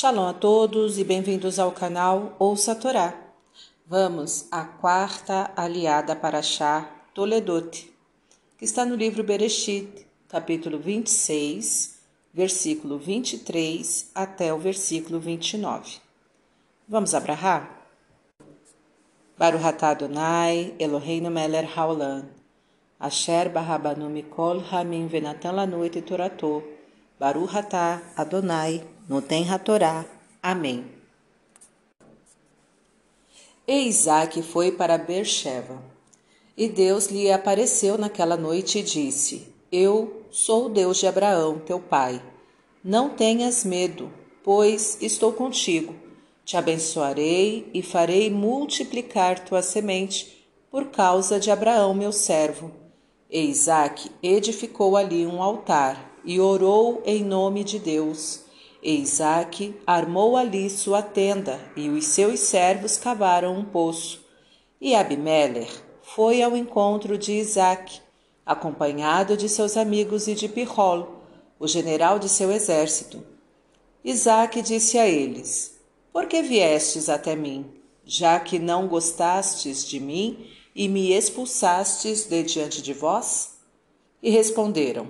Shalom 0.00 0.28
a 0.28 0.32
todos 0.32 0.96
e 0.96 1.02
bem-vindos 1.02 1.58
ao 1.58 1.72
canal 1.72 2.36
Ouça 2.38 2.70
a 2.70 2.74
Torá. 2.76 3.20
Vamos 3.84 4.46
à 4.48 4.62
quarta 4.62 5.50
aliada 5.56 6.14
para 6.14 6.40
Chá 6.40 6.88
Toledote, 7.12 7.92
que 8.56 8.64
está 8.64 8.84
no 8.84 8.94
livro 8.94 9.24
Bereshit, 9.24 10.06
capítulo 10.28 10.78
26, 10.78 11.98
versículo 12.32 12.96
23 12.96 14.12
até 14.14 14.54
o 14.54 14.58
versículo 14.58 15.18
29. 15.18 15.96
Vamos 16.88 17.12
abrahar? 17.12 17.68
Baruch 19.36 19.64
atah 19.64 19.90
Adonai, 19.90 20.76
Eloheinu 20.78 21.28
melech 21.28 21.76
haolam, 21.76 22.22
asher 23.00 23.48
barabanu 23.48 24.08
mikol 24.08 24.62
hamim 24.70 25.08
venatan 25.08 25.56
lanu 25.56 25.84
et 25.84 26.00
torato, 26.02 26.62
Baruch 27.18 27.56
atah 27.56 28.00
Adonai, 28.16 28.97
noten 29.08 29.48
hatorá. 29.48 30.04
Amém. 30.42 30.84
E 33.66 33.88
Isaac 33.88 34.42
foi 34.42 34.72
para 34.72 34.98
Beersheba. 34.98 35.82
E 36.56 36.68
Deus 36.68 37.06
lhe 37.06 37.30
apareceu 37.30 37.96
naquela 37.96 38.36
noite 38.36 38.80
e 38.80 38.82
disse: 38.82 39.52
Eu 39.72 40.24
sou 40.30 40.66
o 40.66 40.68
Deus 40.68 40.98
de 40.98 41.06
Abraão, 41.06 41.58
teu 41.58 41.80
pai. 41.80 42.22
Não 42.84 43.10
tenhas 43.10 43.64
medo, 43.64 44.12
pois 44.42 44.98
estou 45.00 45.32
contigo 45.32 46.08
te 46.48 46.56
abençoarei 46.56 47.68
e 47.74 47.82
farei 47.82 48.30
multiplicar 48.30 49.44
tua 49.44 49.60
semente 49.60 50.48
por 50.70 50.86
causa 50.86 51.38
de 51.38 51.50
Abraão, 51.50 51.92
meu 51.92 52.10
servo. 52.10 52.70
E 53.30 53.38
Isaac 53.38 54.10
edificou 54.22 54.96
ali 54.96 55.26
um 55.26 55.42
altar 55.42 56.18
e 56.24 56.40
orou 56.40 57.02
em 57.04 57.22
nome 57.22 57.62
de 57.64 57.78
Deus. 57.78 58.44
E 58.88 59.02
Isaac 59.02 59.78
armou 59.86 60.34
ali 60.34 60.70
sua 60.70 61.02
tenda 61.02 61.60
e 61.76 61.90
os 61.90 62.06
seus 62.06 62.40
servos 62.40 62.96
cavaram 62.96 63.54
um 63.54 63.62
poço. 63.62 64.24
E 64.80 64.94
Abimelech 64.94 65.70
foi 66.00 66.40
ao 66.40 66.56
encontro 66.56 67.18
de 67.18 67.32
Isaac, 67.32 68.00
acompanhado 68.46 69.36
de 69.36 69.46
seus 69.46 69.76
amigos 69.76 70.26
e 70.26 70.34
de 70.34 70.48
Pirrol, 70.48 71.20
o 71.60 71.68
general 71.68 72.18
de 72.18 72.30
seu 72.30 72.50
exército. 72.50 73.22
Isaac 74.02 74.62
disse 74.62 74.96
a 74.96 75.06
eles: 75.06 75.78
por 76.10 76.26
que 76.26 76.40
viestes 76.40 77.10
até 77.10 77.36
mim, 77.36 77.70
já 78.06 78.40
que 78.40 78.58
não 78.58 78.88
gostastes 78.88 79.86
de 79.86 80.00
mim 80.00 80.46
e 80.74 80.88
me 80.88 81.12
expulsastes 81.12 82.24
de 82.24 82.42
diante 82.42 82.80
de 82.80 82.94
vós? 82.94 83.58
E 84.22 84.30
responderam: 84.30 85.08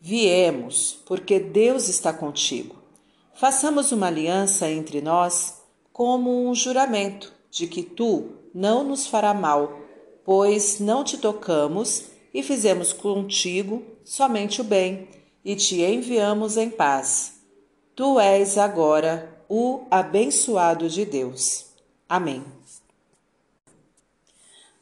Viemos, 0.00 1.02
porque 1.04 1.38
Deus 1.38 1.86
está 1.86 2.14
contigo. 2.14 2.79
Façamos 3.40 3.90
uma 3.90 4.08
aliança 4.08 4.68
entre 4.68 5.00
nós, 5.00 5.62
como 5.94 6.46
um 6.46 6.54
juramento 6.54 7.32
de 7.50 7.66
que 7.66 7.82
tu 7.82 8.32
não 8.54 8.84
nos 8.84 9.06
fará 9.06 9.32
mal, 9.32 9.80
pois 10.22 10.78
não 10.78 11.02
te 11.02 11.16
tocamos 11.16 12.04
e 12.34 12.42
fizemos 12.42 12.92
contigo 12.92 13.82
somente 14.04 14.60
o 14.60 14.64
bem, 14.64 15.08
e 15.42 15.56
te 15.56 15.80
enviamos 15.80 16.58
em 16.58 16.68
paz. 16.68 17.40
Tu 17.96 18.20
és 18.20 18.58
agora 18.58 19.42
o 19.48 19.86
abençoado 19.90 20.86
de 20.86 21.06
Deus. 21.06 21.64
Amém. 22.06 22.44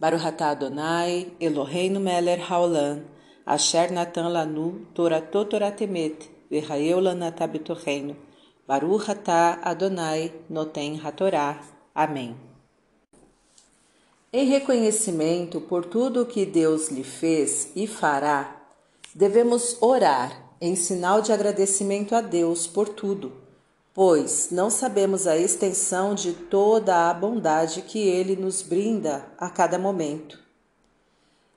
Baruch 0.00 0.26
atah 0.26 0.50
Adonai, 0.50 1.30
Eloheinu 1.38 2.00
melech 2.00 2.42
haolam, 2.50 3.04
asher 3.46 3.92
natan 3.92 4.28
lanu 4.28 4.84
toratot 4.94 5.48
toratemet, 5.48 6.28
v'chaeu 6.50 6.98
lanatah 6.98 7.46
betocheinu. 7.46 8.26
Baruch 8.68 9.10
atah 9.10 9.58
Adonai, 9.62 10.32
noten 10.48 11.00
hatorá. 11.02 11.60
Amém. 11.92 12.36
Em 14.32 14.46
reconhecimento 14.46 15.60
por 15.60 15.86
tudo 15.86 16.22
o 16.22 16.26
que 16.26 16.46
Deus 16.46 16.88
lhe 16.88 17.02
fez 17.02 17.72
e 17.74 17.86
fará, 17.86 18.60
devemos 19.12 19.78
orar 19.80 20.52
em 20.60 20.76
sinal 20.76 21.20
de 21.22 21.32
agradecimento 21.32 22.14
a 22.14 22.20
Deus 22.20 22.66
por 22.66 22.88
tudo 22.88 23.48
pois 23.98 24.50
não 24.52 24.70
sabemos 24.70 25.26
a 25.26 25.36
extensão 25.36 26.14
de 26.14 26.32
toda 26.32 27.10
a 27.10 27.12
bondade 27.12 27.82
que 27.82 27.98
ele 27.98 28.36
nos 28.36 28.62
brinda 28.62 29.26
a 29.36 29.50
cada 29.50 29.76
momento. 29.76 30.38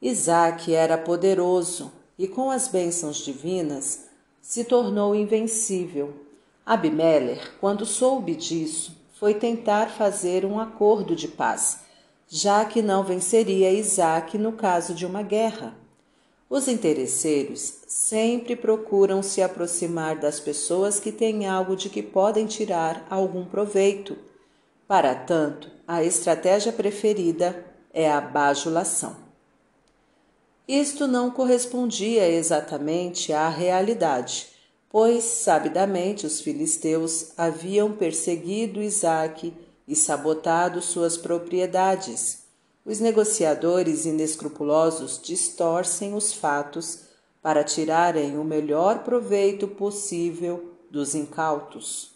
Isaac 0.00 0.74
era 0.74 0.96
poderoso 0.96 1.92
e, 2.18 2.26
com 2.26 2.50
as 2.50 2.68
bênçãos 2.68 3.18
divinas, 3.18 4.04
se 4.40 4.64
tornou 4.64 5.14
invencível. 5.14 6.21
Abimelech, 6.64 7.50
quando 7.60 7.84
soube 7.84 8.36
disso, 8.36 8.96
foi 9.18 9.34
tentar 9.34 9.90
fazer 9.90 10.44
um 10.44 10.60
acordo 10.60 11.16
de 11.16 11.26
paz, 11.26 11.80
já 12.28 12.64
que 12.64 12.80
não 12.80 13.02
venceria 13.02 13.72
Isaac 13.72 14.38
no 14.38 14.52
caso 14.52 14.94
de 14.94 15.04
uma 15.04 15.22
guerra. 15.22 15.76
Os 16.48 16.68
interesseiros 16.68 17.80
sempre 17.88 18.54
procuram 18.54 19.22
se 19.22 19.42
aproximar 19.42 20.16
das 20.20 20.38
pessoas 20.38 21.00
que 21.00 21.10
têm 21.10 21.46
algo 21.46 21.74
de 21.74 21.88
que 21.88 22.02
podem 22.02 22.46
tirar 22.46 23.06
algum 23.10 23.44
proveito. 23.44 24.16
Para 24.86 25.14
tanto, 25.14 25.68
a 25.86 26.04
estratégia 26.04 26.72
preferida 26.72 27.66
é 27.92 28.10
a 28.10 28.20
bajulação. 28.20 29.16
Isto 30.68 31.08
não 31.08 31.30
correspondia 31.30 32.28
exatamente 32.28 33.32
à 33.32 33.48
realidade, 33.48 34.51
pois 34.92 35.24
sabidamente 35.24 36.24
os 36.24 36.40
filisteus 36.40 37.32
haviam 37.36 37.90
perseguido 37.92 38.80
Isaque 38.80 39.52
e 39.88 39.96
sabotado 39.96 40.80
suas 40.80 41.16
propriedades 41.16 42.42
os 42.84 42.98
negociadores 42.98 44.04
inescrupulosos 44.06 45.20
distorcem 45.22 46.14
os 46.14 46.32
fatos 46.32 47.04
para 47.40 47.62
tirarem 47.62 48.36
o 48.38 48.44
melhor 48.44 49.04
proveito 49.04 49.68
possível 49.68 50.72
dos 50.90 51.14
incautos. 51.14 52.10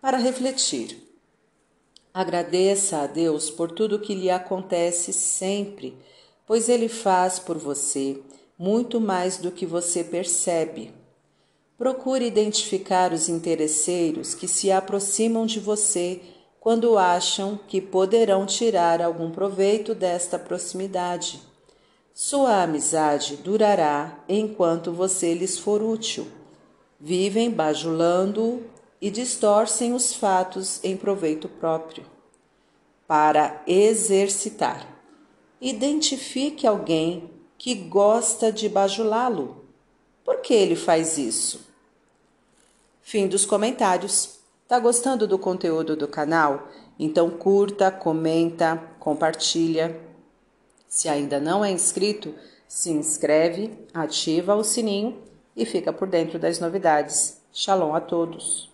Para 0.00 0.18
refletir, 0.18 0.96
agradeça 2.14 2.98
a 2.98 3.06
Deus 3.08 3.50
por 3.50 3.72
tudo 3.72 3.98
que 3.98 4.14
lhe 4.14 4.30
acontece 4.30 5.12
sempre, 5.12 5.96
pois 6.46 6.68
Ele 6.68 6.88
faz 6.88 7.40
por 7.40 7.58
você 7.58 8.20
muito 8.56 9.00
mais 9.00 9.38
do 9.38 9.50
que 9.50 9.66
você 9.66 10.04
percebe. 10.04 10.94
Procure 11.76 12.24
identificar 12.24 13.12
os 13.12 13.28
interesseiros 13.28 14.34
que 14.34 14.46
se 14.46 14.70
aproximam 14.70 15.46
de 15.46 15.58
você 15.58 16.20
quando 16.60 16.96
acham 16.96 17.58
que 17.66 17.80
poderão 17.80 18.46
tirar 18.46 19.02
algum 19.02 19.30
proveito 19.30 19.94
desta 19.94 20.38
proximidade. 20.38 21.42
Sua 22.14 22.62
amizade 22.62 23.36
durará 23.36 24.22
enquanto 24.28 24.92
você 24.92 25.34
lhes 25.34 25.58
for 25.58 25.82
útil. 25.82 26.26
Vivem 27.00 27.50
bajulando 27.50 28.62
e 29.00 29.10
distorcem 29.10 29.92
os 29.92 30.14
fatos 30.14 30.78
em 30.84 30.96
proveito 30.96 31.48
próprio. 31.48 32.04
Para 33.08 33.60
exercitar, 33.66 34.86
identifique 35.60 36.66
alguém 36.66 37.28
que 37.58 37.74
gosta 37.74 38.52
de 38.52 38.68
bajulá-lo. 38.68 39.61
Por 40.24 40.40
que 40.40 40.54
ele 40.54 40.76
faz 40.76 41.18
isso? 41.18 41.66
Fim 43.00 43.26
dos 43.26 43.44
comentários. 43.44 44.38
Tá 44.68 44.78
gostando 44.78 45.26
do 45.26 45.38
conteúdo 45.38 45.96
do 45.96 46.08
canal? 46.08 46.68
Então 46.98 47.28
curta, 47.30 47.90
comenta, 47.90 48.76
compartilha. 48.98 50.00
Se 50.88 51.08
ainda 51.08 51.40
não 51.40 51.64
é 51.64 51.70
inscrito, 51.70 52.34
se 52.68 52.90
inscreve, 52.90 53.76
ativa 53.92 54.54
o 54.54 54.64
sininho 54.64 55.22
e 55.56 55.66
fica 55.66 55.92
por 55.92 56.08
dentro 56.08 56.38
das 56.38 56.58
novidades. 56.58 57.40
Shalom 57.52 57.94
a 57.94 58.00
todos! 58.00 58.71